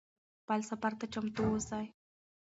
[0.41, 1.85] خپل سفر ته چمتو اوسئ.